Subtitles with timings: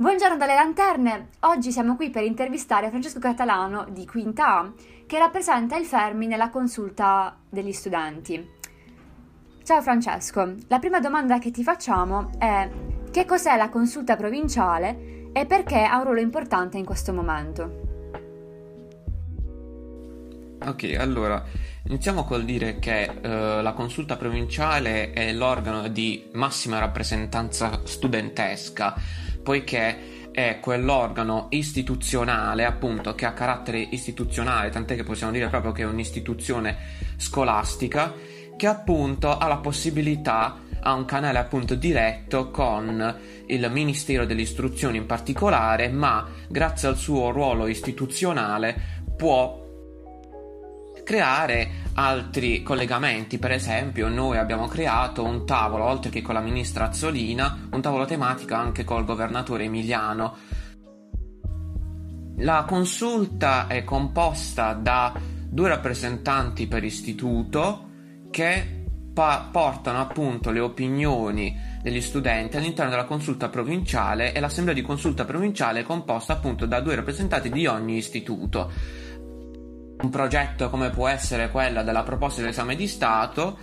[0.00, 4.72] Buongiorno dalle lanterne, oggi siamo qui per intervistare Francesco Catalano di Quinta A
[5.06, 8.48] che rappresenta il Fermi nella consulta degli studenti.
[9.62, 12.66] Ciao Francesco, la prima domanda che ti facciamo è
[13.10, 17.88] che cos'è la consulta provinciale e perché ha un ruolo importante in questo momento?
[20.64, 21.44] Ok, allora
[21.84, 28.94] iniziamo col dire che eh, la consulta provinciale è l'organo di massima rappresentanza studentesca
[29.50, 35.82] poiché è quell'organo istituzionale, appunto, che ha carattere istituzionale, tant'è che possiamo dire proprio che
[35.82, 36.76] è un'istituzione
[37.16, 38.14] scolastica,
[38.56, 45.06] che appunto ha la possibilità, ha un canale appunto diretto con il Ministero dell'Istruzione in
[45.06, 49.59] particolare, ma grazie al suo ruolo istituzionale può
[51.02, 53.38] creare altri collegamenti.
[53.38, 58.04] Per esempio, noi abbiamo creato un tavolo, oltre che con la ministra Azzolina, un tavolo
[58.04, 60.36] tematico anche col governatore Emiliano.
[62.38, 65.12] La consulta è composta da
[65.48, 67.88] due rappresentanti per istituto
[68.30, 68.80] che
[69.12, 75.24] pa- portano appunto le opinioni degli studenti all'interno della consulta provinciale e l'assemblea di consulta
[75.24, 78.70] provinciale è composta appunto da due rappresentanti di ogni istituto
[80.02, 83.58] un progetto come può essere quella della proposta dell'esame di Stato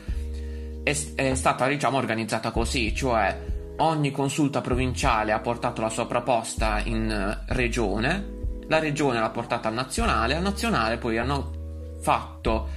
[0.83, 3.45] è, è stata diciamo organizzata così, cioè
[3.77, 8.35] ogni consulta provinciale ha portato la sua proposta in eh, regione,
[8.67, 11.51] la regione l'ha portata al nazionale, al nazionale poi hanno
[11.99, 12.69] fatto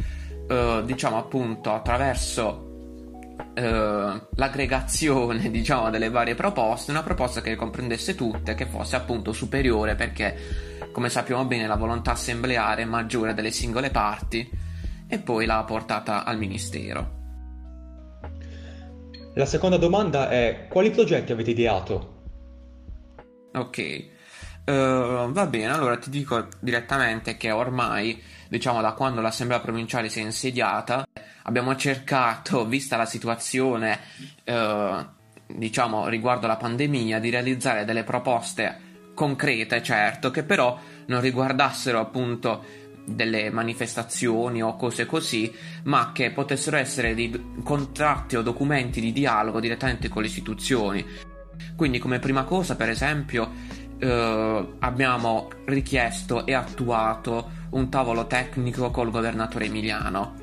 [0.48, 2.66] eh, diciamo appunto attraverso
[3.53, 9.97] Uh, l'aggregazione diciamo delle varie proposte una proposta che comprendesse tutte che fosse appunto superiore
[9.97, 10.36] perché
[10.93, 14.49] come sappiamo bene la volontà assembleare è maggiore delle singole parti
[15.07, 17.19] e poi l'ha portata al Ministero.
[19.35, 22.23] La seconda domanda è quali progetti avete ideato?
[23.53, 24.05] Ok,
[24.67, 24.73] uh,
[25.31, 30.23] va bene, allora ti dico direttamente che ormai, diciamo da quando l'Assemblea provinciale si è
[30.23, 31.06] insediata,
[31.45, 33.99] abbiamo cercato, vista la situazione,
[34.47, 35.05] uh,
[35.47, 38.89] diciamo riguardo la pandemia, di realizzare delle proposte
[39.20, 42.64] concrete, certo, che però non riguardassero appunto
[43.04, 49.60] delle manifestazioni o cose così, ma che potessero essere dei contratti o documenti di dialogo
[49.60, 51.04] direttamente con le istituzioni.
[51.76, 53.50] Quindi come prima cosa, per esempio,
[53.98, 60.34] eh, abbiamo richiesto e attuato un tavolo tecnico col governatore Emiliano.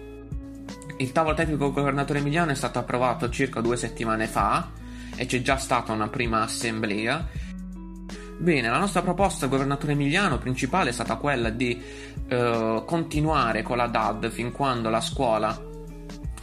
[0.97, 4.69] Il tavolo tecnico col governatore Emiliano è stato approvato circa due settimane fa
[5.15, 7.46] e c'è già stata una prima assemblea
[8.39, 11.81] Bene, la nostra proposta al governatore Emiliano principale è stata quella di
[12.27, 15.59] eh, continuare con la DAD fin quando la scuola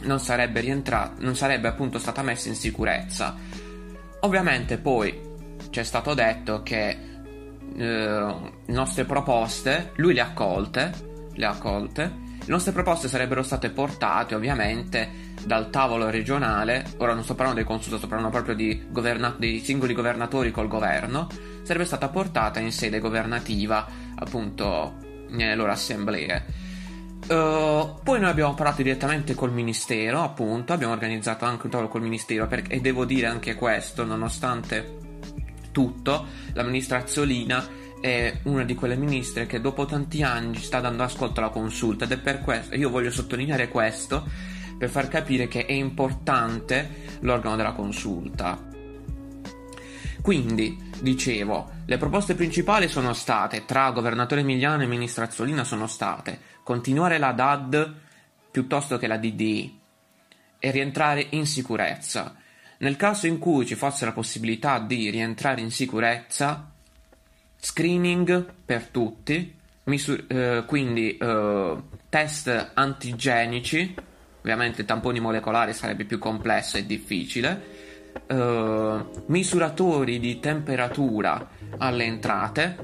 [0.01, 3.35] non sarebbe rientrata, non sarebbe appunto stata messa in sicurezza.
[4.21, 5.17] Ovviamente poi
[5.69, 6.97] ci è stato detto che
[7.77, 8.35] eh,
[8.65, 10.91] nostre proposte, lui le ha accolte,
[11.33, 17.23] le ha accolte, le nostre proposte sarebbero state portate ovviamente dal tavolo regionale, ora non
[17.23, 21.27] sto parlando dei consulti, sto parlando proprio di governa- dei singoli governatori col governo,
[21.63, 24.97] sarebbe stata portata in sede governativa, appunto,
[25.29, 26.63] nelle loro assemblee.
[27.27, 32.03] Uh, poi noi abbiamo parlato direttamente col ministero, appunto, abbiamo organizzato anche un tavolo col
[32.03, 34.99] ministero per- e devo dire anche questo, nonostante
[35.71, 37.67] tutto, la ministra Azzolina
[38.05, 42.11] è una di quelle ministre che dopo tanti anni sta dando ascolto alla consulta ed
[42.11, 44.23] è per questo, io voglio sottolineare questo,
[44.77, 48.63] per far capire che è importante l'organo della consulta.
[50.21, 56.39] Quindi, dicevo, le proposte principali sono state, tra governatore Emiliano e ministra Azzolina, sono state
[56.61, 57.95] continuare la DAD
[58.51, 59.79] piuttosto che la DDI
[60.59, 62.35] e rientrare in sicurezza.
[62.77, 66.69] Nel caso in cui ci fosse la possibilità di rientrare in sicurezza,
[67.65, 69.55] screening per tutti,
[69.85, 71.75] misur- eh, quindi eh,
[72.09, 73.95] test antigenici
[74.45, 77.73] ovviamente tamponi molecolari sarebbe più complesso e difficile.
[78.27, 82.77] Uh, misuratori di temperatura alle entrate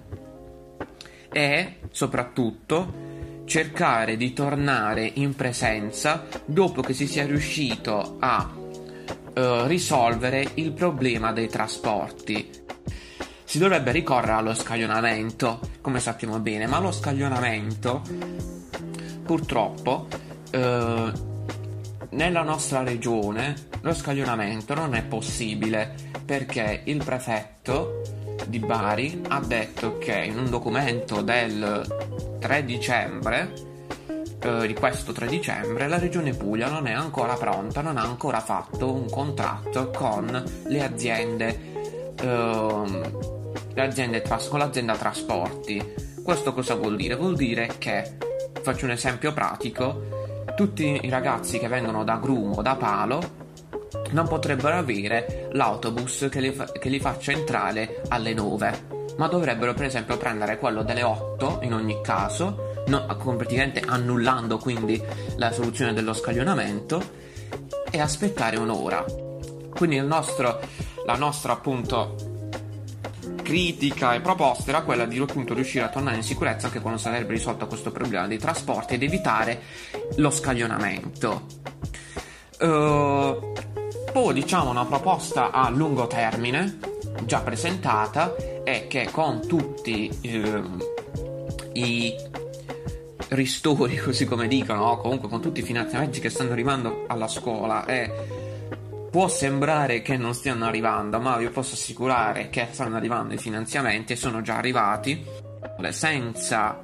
[1.32, 3.10] e soprattutto
[3.46, 11.32] cercare di tornare in presenza dopo che si sia riuscito a uh, risolvere il problema
[11.32, 12.61] dei trasporti.
[13.52, 18.02] Si dovrebbe ricorrere allo scaglionamento, come sappiamo bene, ma lo scaglionamento
[19.26, 20.08] purtroppo
[20.54, 21.12] uh,
[22.12, 25.94] nella nostra regione lo scaglionamento non è possibile
[26.24, 28.02] perché il prefetto
[28.48, 33.54] di Bari ha detto che in un documento del 3 dicembre
[34.40, 38.40] eh, di questo 3 dicembre la regione Puglia non è ancora pronta, non ha ancora
[38.40, 41.60] fatto un contratto con le aziende
[42.22, 43.31] eh,
[43.74, 45.94] le aziende tras- con l'azienda trasporti.
[46.24, 47.16] Questo cosa vuol dire?
[47.16, 48.18] Vuol dire che,
[48.62, 50.20] faccio un esempio pratico,
[50.56, 53.40] tutti i ragazzi che vengono da Grumo da Palo
[54.12, 59.74] non potrebbero avere l'autobus che li, fa- che li faccia entrare alle 9 ma dovrebbero
[59.74, 65.02] per esempio prendere quello delle 8 in ogni caso, no, praticamente annullando quindi
[65.36, 67.02] la soluzione dello scaglionamento
[67.92, 69.04] e aspettare un'ora.
[69.76, 70.60] Quindi nostro,
[71.06, 72.31] la nostra appunto
[73.42, 77.34] critica e proposta era quella di appunto riuscire a tornare in sicurezza anche quando sarebbe
[77.34, 79.62] risolto questo problema dei trasporti ed evitare
[80.16, 81.60] lo scaglionamento.
[82.60, 83.54] Uh,
[84.12, 86.78] poi diciamo una proposta a lungo termine
[87.26, 90.62] già presentata è che con tutti eh,
[91.74, 92.16] i
[93.30, 97.86] ristori, così come dicono, o comunque con tutti i finanziamenti che stanno arrivando alla scuola
[97.86, 98.41] e
[99.12, 104.14] può sembrare che non stiano arrivando, ma vi posso assicurare che stanno arrivando i finanziamenti
[104.14, 105.24] e sono già arrivati.
[105.90, 106.82] Senza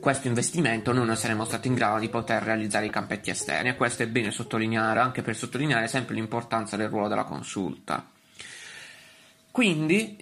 [0.00, 4.04] questo investimento non saremmo stati in grado di poter realizzare i campetti esterni e questo
[4.04, 8.08] è bene sottolineare anche per sottolineare sempre l'importanza del ruolo della consulta.
[9.50, 10.16] Quindi,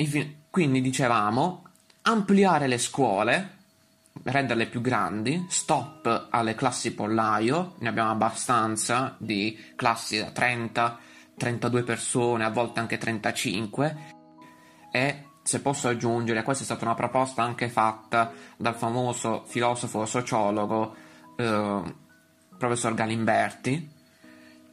[0.48, 1.64] quindi dicevamo,
[2.02, 3.56] ampliare le scuole,
[4.22, 10.98] renderle più grandi, stop alle classi pollaio, ne abbiamo abbastanza di classi da 30,
[11.36, 13.96] 32 persone, a volte anche 35,
[14.90, 20.94] e se posso aggiungere, questa è stata una proposta anche fatta dal famoso filosofo sociologo
[21.36, 21.94] eh,
[22.56, 23.90] professor Galimberti,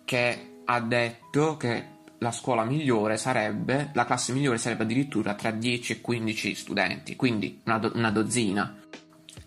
[0.06, 5.94] che ha detto che la scuola migliore sarebbe, la classe migliore sarebbe addirittura tra 10
[5.94, 8.78] e 15 studenti, quindi una, do, una dozzina.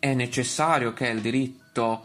[0.04, 2.02] È necessario che il diritto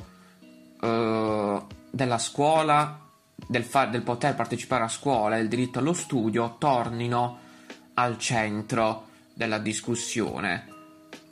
[0.79, 2.97] uh, della scuola,
[3.35, 7.39] del, far, del poter partecipare a scuola e il diritto allo studio tornino
[7.95, 10.67] al centro della discussione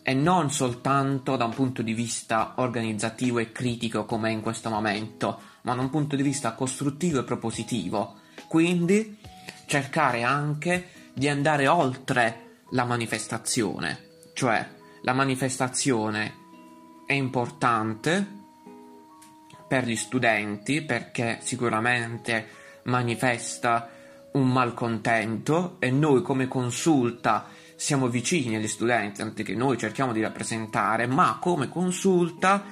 [0.03, 5.39] e non soltanto da un punto di vista organizzativo e critico come in questo momento,
[5.61, 8.15] ma da un punto di vista costruttivo e propositivo.
[8.49, 9.17] Quindi
[9.67, 13.99] cercare anche di andare oltre la manifestazione,
[14.33, 14.67] cioè
[15.03, 16.43] la manifestazione
[17.07, 18.36] è importante
[19.65, 22.48] per gli studenti perché sicuramente
[22.83, 23.89] manifesta
[24.33, 30.21] un malcontento e noi come consulta siamo vicini agli studenti, anche che noi cerchiamo di
[30.21, 32.63] rappresentare, ma come consulta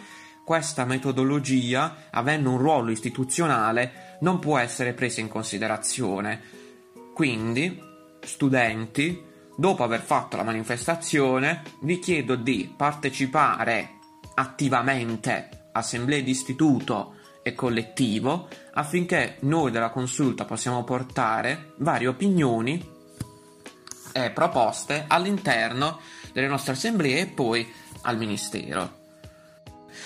[0.44, 6.42] questa metodologia, avendo un ruolo istituzionale, non può essere presa in considerazione.
[7.14, 7.81] Quindi,
[8.20, 9.22] studenti,
[9.56, 13.94] dopo aver fatto la manifestazione, vi chiedo di partecipare
[14.36, 22.94] attivamente assemblee di istituto e collettivo affinché noi della consulta possiamo portare varie opinioni
[24.14, 26.00] e proposte all'interno
[26.32, 27.72] delle nostre assemblee e poi
[28.04, 29.04] al ministero.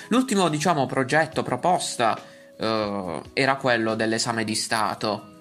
[0.10, 2.20] L'ultimo, diciamo, progetto proposta
[2.58, 5.38] eh, era quello dell'esame di Stato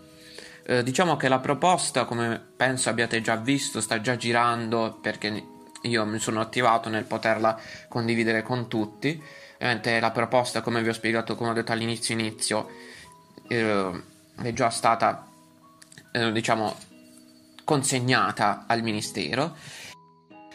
[0.71, 5.43] eh, diciamo che la proposta, come penso abbiate già visto, sta già girando perché
[5.83, 7.59] io mi sono attivato nel poterla
[7.89, 9.23] condividere con tutti.
[9.55, 12.69] Ovviamente la proposta, come vi ho spiegato, come ho detto all'inizio inizio,
[13.49, 14.03] eh,
[14.43, 15.27] è già stata,
[16.13, 16.77] eh, diciamo,
[17.65, 19.57] consegnata al Ministero.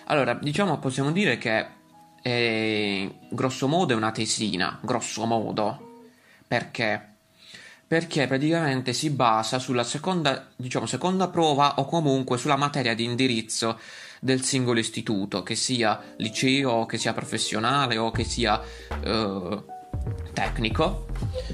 [0.06, 1.68] Allora, diciamo, possiamo dire che
[2.22, 6.06] è, grosso modo è una tesina, grosso modo,
[6.48, 7.12] perché
[7.86, 13.80] perché praticamente si basa sulla seconda, diciamo, seconda prova o comunque sulla materia di indirizzo
[14.24, 18.60] del singolo istituto, che sia liceo, che sia professionale o che sia
[19.04, 19.64] eh,
[20.32, 21.08] tecnico,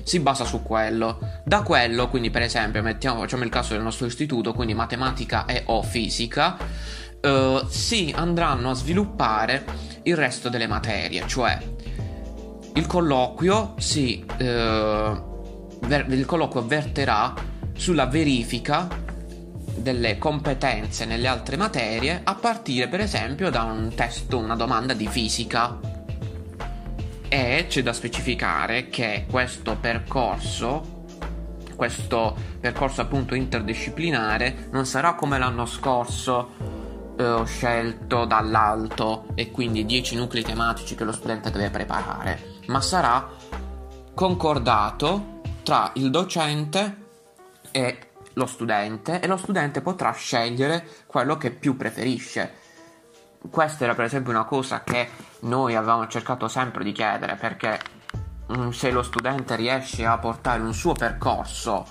[0.04, 1.42] si basa su quello.
[1.44, 5.64] Da quello, quindi per esempio, mettiamo, facciamo il caso del nostro istituto, quindi matematica e
[5.66, 6.58] o fisica,
[7.20, 9.66] eh, si andranno a sviluppare
[10.04, 11.58] il resto delle materie, cioè
[12.76, 14.24] il colloquio si...
[14.38, 15.28] Eh,
[15.82, 17.34] il colloquio verterà
[17.74, 18.88] sulla verifica
[19.76, 25.08] delle competenze nelle altre materie a partire per esempio da un testo, una domanda di
[25.08, 25.80] fisica.
[27.28, 31.06] E c'è da specificare che questo percorso,
[31.76, 36.50] questo percorso appunto interdisciplinare, non sarà come l'anno scorso
[37.20, 43.30] eh, scelto dall'alto e quindi 10 nuclei tematici che lo studente deve preparare, ma sarà
[44.14, 46.98] concordato tra il docente
[47.72, 52.68] e lo studente e lo studente potrà scegliere quello che più preferisce.
[53.50, 55.08] Questa era per esempio una cosa che
[55.42, 57.80] noi avevamo cercato sempre di chiedere perché
[58.56, 61.86] mm, se lo studente riesce a portare un suo percorso,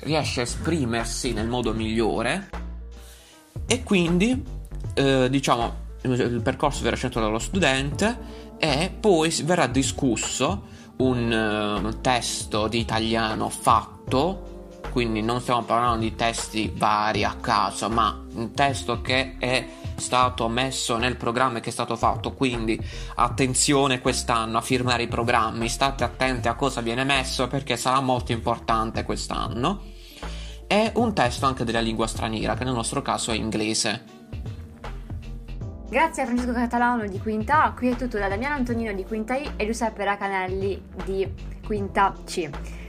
[0.00, 2.48] riesce a esprimersi nel modo migliore
[3.66, 4.44] e quindi
[4.94, 12.68] eh, diciamo, il percorso verrà scelto dallo studente e poi verrà discusso un uh, testo
[12.68, 14.55] di italiano fatto
[14.96, 20.48] quindi non stiamo parlando di testi vari a caso, ma un testo che è stato
[20.48, 22.32] messo nel programma e che è stato fatto.
[22.32, 22.82] Quindi
[23.16, 28.32] attenzione quest'anno a firmare i programmi, state attenti a cosa viene messo perché sarà molto
[28.32, 29.82] importante quest'anno.
[30.66, 34.02] E un testo anche della lingua straniera, che nel nostro caso è inglese.
[35.90, 39.36] Grazie a Francesco Catalano di Quinta A, qui è tutto da Damiano Antonino di Quinta
[39.36, 41.30] I e Giuseppe Racanelli di
[41.66, 42.85] Quinta C.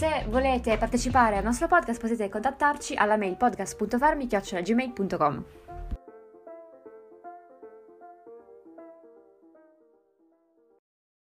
[0.00, 5.44] Se volete partecipare al nostro podcast potete contattarci alla mail podcast.fermi.gmail.com